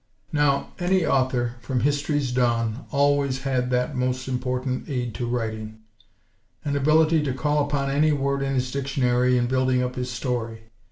[0.33, 5.77] Now, any author, from history's dawn, always had that most important aid to writing:
[6.65, 10.71] an ability to call upon any word in his dictionary in building up his story.